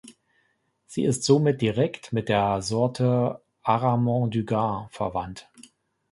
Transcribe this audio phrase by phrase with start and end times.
[0.87, 5.47] Sie ist somit direkt mit der Sorte Aramon du Gard verwandt.